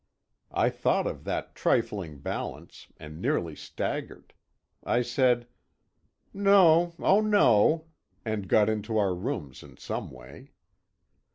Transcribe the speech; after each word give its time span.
I 0.55 0.71
thought 0.71 1.05
of 1.05 1.25
that 1.25 1.53
trifling 1.53 2.21
balance, 2.21 2.87
and 2.97 3.21
nearly 3.21 3.55
staggered. 3.55 4.33
I 4.83 5.03
said, 5.03 5.47
"No, 6.33 6.95
oh 6.97 7.21
no!" 7.21 7.85
and 8.25 8.47
got 8.47 8.67
into 8.67 8.97
our 8.97 9.13
rooms 9.13 9.61
in 9.61 9.77
some 9.77 10.09
way. 10.09 10.53